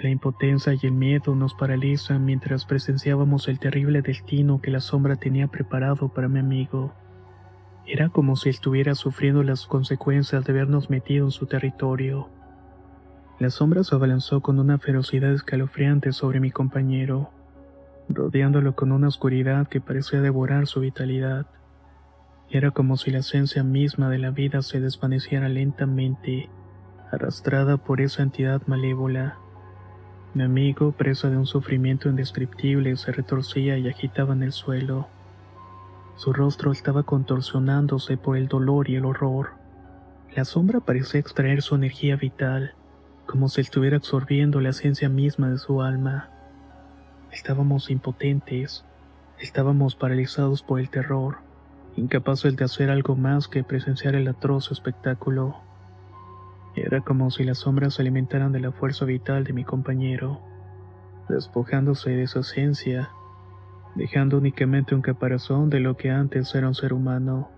La 0.03 0.09
impotencia 0.09 0.73
y 0.73 0.87
el 0.87 0.93
miedo 0.93 1.35
nos 1.35 1.53
paralizan 1.53 2.25
mientras 2.25 2.65
presenciábamos 2.65 3.49
el 3.49 3.59
terrible 3.59 4.01
destino 4.01 4.63
que 4.63 4.71
la 4.71 4.81
sombra 4.81 5.17
tenía 5.17 5.47
preparado 5.47 6.09
para 6.09 6.29
mi 6.29 6.39
amigo. 6.39 6.95
Era 7.87 8.09
como 8.09 8.37
si 8.37 8.49
estuviera 8.49 8.95
sufriendo 8.95 9.43
las 9.43 9.67
consecuencias 9.67 10.43
de 10.43 10.53
habernos 10.53 10.89
metido 10.89 11.27
en 11.27 11.33
su 11.33 11.45
territorio. 11.45 12.31
La 13.39 13.51
sombra 13.51 13.85
se 13.85 13.95
abalanzó 13.95 14.41
con 14.41 14.59
una 14.59 14.79
ferocidad 14.79 15.35
escalofriante 15.35 16.13
sobre 16.13 16.41
mi 16.41 16.51
compañero, 16.51 17.31
rodeándolo 18.15 18.75
con 18.75 18.93
una 18.93 19.09
oscuridad 19.09 19.69
que 19.69 19.81
parecía 19.81 20.21
devorar 20.21 20.67
su 20.67 20.81
vitalidad. 20.81 21.47
Era 22.51 22.73
como 22.73 22.97
si 22.97 23.11
la 23.11 23.19
esencia 23.19 23.63
misma 23.63 24.09
de 24.11 24.19
la 24.19 24.31
vida 24.31 24.63
se 24.63 24.81
desvaneciera 24.81 25.49
lentamente, 25.49 26.51
arrastrada 27.13 27.77
por 27.77 28.01
esa 28.01 28.23
entidad 28.23 28.63
malévola. 28.67 29.39
Mi 30.35 30.43
amigo, 30.43 30.93
presa 30.93 31.31
de 31.31 31.37
un 31.37 31.47
sufrimiento 31.47 32.09
indescriptible, 32.09 32.97
se 32.97 33.13
retorcía 33.13 33.79
y 33.79 33.89
agitaba 33.89 34.35
en 34.35 34.43
el 34.43 34.53
suelo. 34.53 35.09
Su 36.17 36.33
rostro 36.33 36.73
estaba 36.73 37.05
contorsionándose 37.05 38.17
por 38.17 38.37
el 38.37 38.49
dolor 38.49 38.91
y 38.91 38.97
el 38.97 39.05
horror. 39.05 39.51
La 40.37 40.45
sombra 40.45 40.81
parecía 40.81 41.21
extraer 41.21 41.63
su 41.63 41.75
energía 41.75 42.17
vital, 42.17 42.75
como 43.27 43.49
si 43.49 43.61
estuviera 43.61 43.97
absorbiendo 43.97 44.61
la 44.61 44.71
esencia 44.71 45.09
misma 45.09 45.51
de 45.51 45.59
su 45.59 45.83
alma. 45.83 46.31
Estábamos 47.33 47.91
impotentes, 47.91 48.85
estábamos 49.39 49.95
paralizados 49.95 50.63
por 50.63 50.81
el 50.81 50.91
terror 50.91 51.51
incapaces 51.97 52.57
de 52.57 52.65
hacer 52.65 52.91
algo 52.91 53.17
más 53.17 53.49
que 53.49 53.65
presenciar 53.65 54.15
el 54.15 54.29
atroz 54.29 54.71
espectáculo. 54.71 55.57
Era 56.77 57.01
como 57.01 57.31
si 57.31 57.45
las 57.45 57.59
sombras 57.59 57.95
se 57.95 58.03
alimentaran 58.03 58.53
de 58.53 58.61
la 58.61 58.73
fuerza 58.73 59.05
vital 59.05 59.45
de 59.45 59.53
mi 59.53 59.65
compañero, 59.65 60.41
despojándose 61.29 62.11
de 62.11 62.27
su 62.27 62.41
esencia, 62.41 63.11
dejando 63.95 64.39
únicamente 64.39 64.95
un 64.95 65.03
caparazón 65.03 65.69
de 65.69 65.81
lo 65.81 65.97
que 65.97 66.11
antes 66.11 66.55
era 66.55 66.69
un 66.69 66.75
ser 66.75 66.93
humano. 66.93 67.51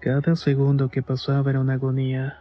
Cada 0.00 0.36
segundo 0.36 0.88
que 0.88 1.02
pasaba 1.02 1.50
era 1.50 1.60
una 1.60 1.74
agonía, 1.74 2.40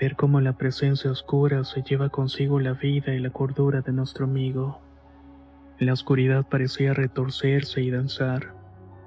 ver 0.00 0.16
cómo 0.16 0.40
la 0.40 0.54
presencia 0.54 1.10
oscura 1.10 1.64
se 1.64 1.82
lleva 1.82 2.08
consigo 2.08 2.58
la 2.58 2.72
vida 2.72 3.14
y 3.14 3.20
la 3.20 3.30
cordura 3.30 3.80
de 3.80 3.92
nuestro 3.92 4.24
amigo. 4.24 4.80
La 5.78 5.92
oscuridad 5.92 6.46
parecía 6.48 6.94
retorcerse 6.94 7.82
y 7.82 7.90
danzar 7.90 8.56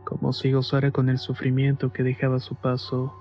como 0.09 0.33
si 0.33 0.51
gozara 0.51 0.89
con 0.89 1.07
el 1.07 1.19
sufrimiento 1.19 1.93
que 1.93 2.01
dejaba 2.01 2.39
su 2.39 2.55
paso. 2.55 3.13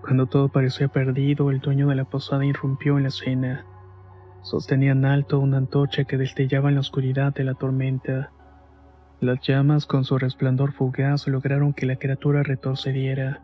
Cuando 0.00 0.26
todo 0.26 0.48
parecía 0.48 0.86
perdido, 0.86 1.50
el 1.50 1.58
dueño 1.58 1.88
de 1.88 1.96
la 1.96 2.04
posada 2.04 2.46
irrumpió 2.46 2.96
en 2.96 3.02
la 3.02 3.08
escena. 3.08 3.66
Sostenía 4.42 4.92
en 4.92 5.04
alto 5.04 5.40
una 5.40 5.56
antorcha 5.56 6.04
que 6.04 6.16
destellaba 6.16 6.68
en 6.68 6.76
la 6.76 6.82
oscuridad 6.82 7.34
de 7.34 7.42
la 7.42 7.54
tormenta. 7.54 8.30
Las 9.20 9.40
llamas 9.40 9.84
con 9.84 10.04
su 10.04 10.16
resplandor 10.16 10.70
fugaz 10.70 11.26
lograron 11.26 11.74
que 11.74 11.84
la 11.84 11.96
criatura 11.96 12.44
retrocediera, 12.44 13.42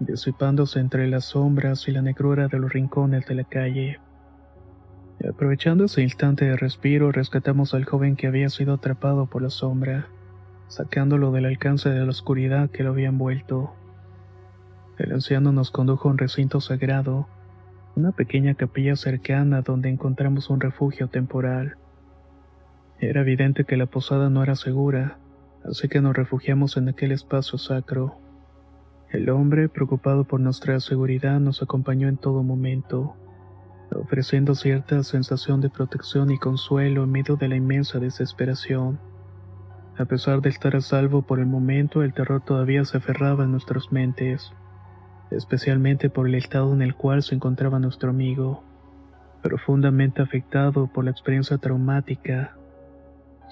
disipándose 0.00 0.80
entre 0.80 1.06
las 1.06 1.26
sombras 1.26 1.86
y 1.86 1.92
la 1.92 2.02
negrura 2.02 2.48
de 2.48 2.58
los 2.58 2.72
rincones 2.72 3.26
de 3.26 3.34
la 3.36 3.44
calle. 3.44 4.00
Aprovechando 5.24 5.84
ese 5.84 6.02
instante 6.02 6.44
de 6.44 6.56
respiro, 6.56 7.10
rescatamos 7.10 7.72
al 7.72 7.84
joven 7.84 8.16
que 8.16 8.26
había 8.26 8.50
sido 8.50 8.74
atrapado 8.74 9.26
por 9.26 9.42
la 9.42 9.50
sombra, 9.50 10.08
sacándolo 10.68 11.32
del 11.32 11.46
alcance 11.46 11.88
de 11.88 12.04
la 12.04 12.10
oscuridad 12.10 12.70
que 12.70 12.82
lo 12.82 12.90
había 12.90 13.08
envuelto. 13.08 13.72
El 14.98 15.12
anciano 15.12 15.52
nos 15.52 15.70
condujo 15.70 16.08
a 16.08 16.12
un 16.12 16.18
recinto 16.18 16.60
sagrado, 16.60 17.28
una 17.96 18.12
pequeña 18.12 18.54
capilla 18.54 18.94
cercana 18.94 19.62
donde 19.62 19.88
encontramos 19.88 20.50
un 20.50 20.60
refugio 20.60 21.08
temporal. 21.08 21.76
Era 23.00 23.22
evidente 23.22 23.64
que 23.64 23.78
la 23.78 23.86
posada 23.86 24.28
no 24.28 24.42
era 24.42 24.54
segura, 24.54 25.18
así 25.64 25.88
que 25.88 26.02
nos 26.02 26.14
refugiamos 26.14 26.76
en 26.76 26.90
aquel 26.90 27.12
espacio 27.12 27.58
sacro. 27.58 28.18
El 29.10 29.30
hombre, 29.30 29.70
preocupado 29.70 30.24
por 30.24 30.40
nuestra 30.40 30.78
seguridad, 30.80 31.40
nos 31.40 31.62
acompañó 31.62 32.08
en 32.08 32.18
todo 32.18 32.42
momento 32.42 33.16
ofreciendo 33.94 34.54
cierta 34.54 35.02
sensación 35.02 35.60
de 35.60 35.70
protección 35.70 36.30
y 36.30 36.38
consuelo 36.38 37.04
en 37.04 37.12
medio 37.12 37.36
de 37.36 37.48
la 37.48 37.56
inmensa 37.56 37.98
desesperación. 37.98 38.98
A 39.98 40.04
pesar 40.04 40.40
de 40.40 40.50
estar 40.50 40.76
a 40.76 40.80
salvo 40.80 41.22
por 41.22 41.38
el 41.38 41.46
momento, 41.46 42.02
el 42.02 42.12
terror 42.12 42.42
todavía 42.42 42.84
se 42.84 42.98
aferraba 42.98 43.44
en 43.44 43.52
nuestras 43.52 43.92
mentes, 43.92 44.52
especialmente 45.30 46.10
por 46.10 46.28
el 46.28 46.34
estado 46.34 46.72
en 46.72 46.82
el 46.82 46.94
cual 46.94 47.22
se 47.22 47.34
encontraba 47.34 47.78
nuestro 47.78 48.10
amigo, 48.10 48.62
profundamente 49.42 50.20
afectado 50.20 50.88
por 50.88 51.04
la 51.04 51.10
experiencia 51.10 51.58
traumática. 51.58 52.56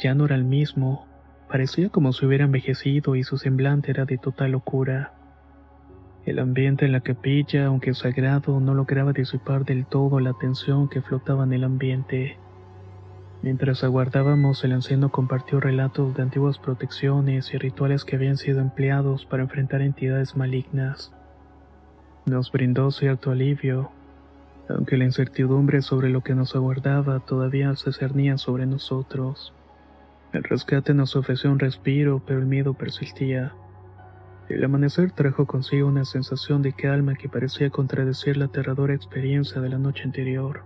Ya 0.03 0.15
no 0.15 0.27
era 0.27 0.35
el 0.35 0.45
mismo, 0.45 1.07
parecía 1.49 1.89
como 1.89 2.13
si 2.13 2.27
hubiera 2.27 2.45
envejecido 2.45 3.17
y 3.17 3.23
su 3.23 3.39
semblante 3.39 3.91
era 3.91 4.05
de 4.05 4.19
total 4.19 4.53
locura. 4.53 5.13
El 6.27 6.39
ambiente 6.39 6.87
en 6.87 6.93
la 6.93 7.01
capilla, 7.01 7.67
aunque 7.67 7.93
sagrado, 7.93 8.59
no 8.59 8.73
lograba 8.73 9.13
disipar 9.13 9.67
del 9.67 9.85
todo 9.85 10.21
la 10.21 10.33
tensión 10.33 10.89
que 10.89 11.03
flotaba 11.03 11.45
en 11.45 11.53
el 11.53 11.65
ambiente. 11.65 12.39
Mientras 13.43 13.85
aguardábamos, 13.85 14.65
el 14.65 14.73
anciano 14.73 15.11
compartió 15.11 15.61
relatos 15.61 16.15
de 16.17 16.23
antiguas 16.23 16.59
protecciones 16.59 17.53
y 17.53 17.59
rituales 17.59 18.07
que 18.07 18.17
habían 18.17 18.39
sido 18.39 18.61
empleados 18.61 19.27
para 19.27 19.43
enfrentar 19.43 19.83
entidades 19.83 20.35
malignas. 20.35 21.13
Nos 22.25 22.51
brindó 22.51 22.91
cierto 22.91 23.31
alivio, 23.31 23.91
aunque 24.71 24.97
la 24.97 25.05
incertidumbre 25.05 25.83
sobre 25.83 26.09
lo 26.09 26.23
que 26.23 26.35
nos 26.35 26.57
aguardaba 26.57 27.21
todavía 27.21 27.77
se 27.77 27.93
cernía 27.93 28.39
sobre 28.39 28.65
nosotros. 28.65 29.53
El 30.33 30.43
rescate 30.43 30.95
nos 30.95 31.17
ofreció 31.17 31.53
un 31.53 31.59
respiro, 31.59 32.23
pero 32.27 32.39
el 32.39 32.47
miedo 32.47 32.73
persistía. 32.73 33.53
El 34.49 34.63
amanecer 34.63 35.11
trajo 35.11 35.47
consigo 35.47 35.89
una 35.89 36.05
sensación 36.05 36.61
de 36.61 36.75
calma 36.75 37.15
que 37.15 37.31
parecía 37.31 37.71
contradecir 37.71 38.37
la 38.37 38.45
aterradora 38.47 38.93
experiencia 38.93 39.63
de 39.63 39.71
la 39.71 39.79
noche 39.79 40.05
anterior. 40.05 40.61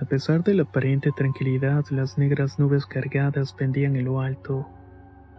A 0.00 0.06
pesar 0.06 0.42
de 0.42 0.54
la 0.54 0.62
aparente 0.62 1.12
tranquilidad, 1.14 1.84
las 1.90 2.16
negras 2.16 2.58
nubes 2.58 2.86
cargadas 2.86 3.52
pendían 3.52 3.96
en 3.96 4.06
lo 4.06 4.22
alto, 4.22 4.66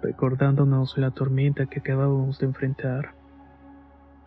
recordándonos 0.03 0.99
la 0.99 1.09
tormenta 1.09 1.65
que 1.65 1.79
acabábamos 1.79 2.37
de 2.37 2.45
enfrentar. 2.45 3.15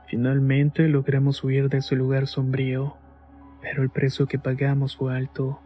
Finalmente 0.08 0.88
logramos 0.88 1.44
huir 1.44 1.68
de 1.68 1.78
ese 1.78 1.94
lugar 1.94 2.26
sombrío, 2.26 2.96
pero 3.62 3.84
el 3.84 3.90
precio 3.90 4.26
que 4.26 4.40
pagamos 4.40 4.96
fue 4.96 5.16
alto. 5.16 5.60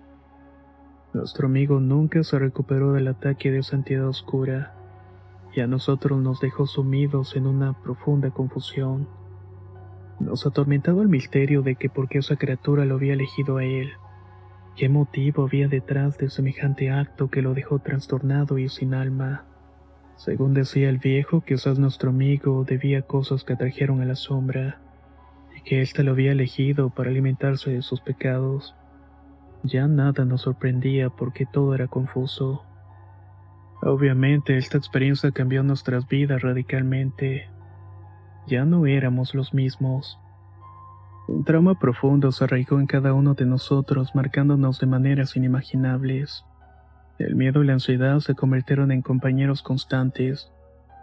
Nuestro 1.14 1.46
amigo 1.46 1.81
nunca 1.81 2.22
se 2.24 2.38
recuperó 2.38 2.92
del 2.92 3.09
ataque 3.09 3.50
de 3.50 3.61
esa 3.61 3.77
entidad 3.77 4.07
oscura 4.07 4.74
y 5.55 5.61
a 5.61 5.67
nosotros 5.67 6.21
nos 6.21 6.40
dejó 6.40 6.67
sumidos 6.67 7.37
en 7.37 7.47
una 7.47 7.73
profunda 7.83 8.31
confusión. 8.31 9.09
Nos 10.21 10.47
atormentaba 10.47 11.03
el 11.03 11.09
misterio 11.09 11.62
de 11.62 11.77
que 11.77 11.88
por 11.88 12.09
qué 12.09 12.19
esa 12.19 12.37
criatura 12.37 12.85
lo 12.85 12.97
había 12.97 13.14
elegido 13.14 13.59
a 13.59 13.64
él. 13.64 13.90
¿Qué 14.77 14.88
motivo 14.88 15.45
había 15.45 15.69
detrás 15.69 16.19
de 16.19 16.31
semejante 16.31 16.90
acto 16.90 17.29
que 17.29 17.43
lo 17.43 17.55
dejó 17.55 17.79
trastornado 17.79 18.59
y 18.59 18.69
sin 18.69 18.95
alma? 18.95 19.45
Según 20.17 20.55
decía 20.55 20.88
el 20.88 20.99
viejo, 20.99 21.43
quizás 21.43 21.79
nuestro 21.79 22.11
amigo 22.11 22.64
debía 22.64 23.03
cosas 23.03 23.45
que 23.45 23.53
atrajeron 23.53 24.01
a 24.01 24.05
la 24.05 24.17
sombra, 24.17 24.81
y 25.57 25.61
que 25.62 25.83
ésta 25.83 26.03
lo 26.03 26.12
había 26.12 26.33
elegido 26.33 26.90
para 26.90 27.11
alimentarse 27.11 27.71
de 27.71 27.83
sus 27.83 28.01
pecados. 28.01 28.75
Ya 29.62 29.87
nada 29.87 30.25
nos 30.25 30.43
sorprendía 30.43 31.11
porque 31.11 31.47
todo 31.47 31.75
era 31.75 31.87
confuso. 31.88 32.64
Obviamente 33.85 34.57
esta 34.57 34.79
experiencia 34.79 35.31
cambió 35.31 35.62
nuestras 35.62 36.09
vidas 36.09 36.40
radicalmente. 36.40 37.51
Ya 38.47 38.64
no 38.64 38.87
éramos 38.87 39.35
los 39.35 39.53
mismos. 39.53 40.18
Un 41.29 41.44
trauma 41.44 41.79
profundo 41.79 42.33
se 42.33 42.44
arraigó 42.44 42.81
en 42.81 42.87
cada 42.87 43.12
uno 43.12 43.35
de 43.35 43.44
nosotros, 43.44 44.14
marcándonos 44.14 44.81
de 44.81 44.87
maneras 44.87 45.37
inimaginables. 45.37 46.47
El 47.18 47.37
miedo 47.37 47.62
y 47.62 47.66
la 47.66 47.75
ansiedad 47.75 48.20
se 48.20 48.35
convirtieron 48.35 48.90
en 48.90 49.03
compañeros 49.03 49.61
constantes, 49.61 50.51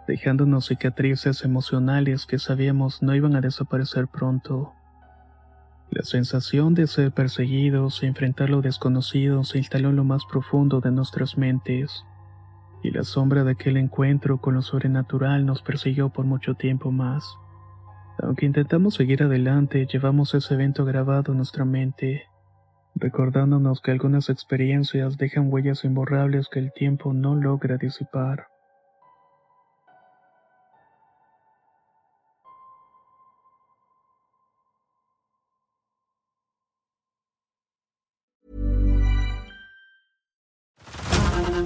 dejándonos 0.08 0.66
cicatrices 0.66 1.44
emocionales 1.44 2.26
que 2.26 2.40
sabíamos 2.40 3.00
no 3.00 3.14
iban 3.14 3.36
a 3.36 3.40
desaparecer 3.40 4.08
pronto. 4.08 4.72
La 5.90 6.02
sensación 6.02 6.74
de 6.74 6.88
ser 6.88 7.12
perseguidos 7.12 8.02
y 8.02 8.06
enfrentar 8.06 8.50
lo 8.50 8.60
desconocido 8.60 9.44
se 9.44 9.58
instaló 9.58 9.90
en 9.90 9.96
lo 9.96 10.04
más 10.04 10.24
profundo 10.24 10.80
de 10.80 10.90
nuestras 10.90 11.38
mentes, 11.38 12.04
y 12.82 12.90
la 12.90 13.04
sombra 13.04 13.44
de 13.44 13.52
aquel 13.52 13.76
encuentro 13.76 14.38
con 14.38 14.54
lo 14.54 14.62
sobrenatural 14.62 15.46
nos 15.46 15.62
persiguió 15.62 16.08
por 16.10 16.24
mucho 16.24 16.54
tiempo 16.54 16.90
más. 16.90 17.36
Aunque 18.18 18.46
intentamos 18.46 18.94
seguir 18.94 19.22
adelante, 19.22 19.86
llevamos 19.86 20.34
ese 20.34 20.54
evento 20.54 20.84
grabado 20.84 21.32
en 21.32 21.38
nuestra 21.38 21.64
mente, 21.64 22.26
recordándonos 22.94 23.80
que 23.80 23.90
algunas 23.90 24.28
experiencias 24.28 25.16
dejan 25.16 25.52
huellas 25.52 25.84
imborrables 25.84 26.48
que 26.48 26.58
el 26.58 26.72
tiempo 26.72 27.12
no 27.12 27.34
logra 27.34 27.78
disipar. 27.78 28.51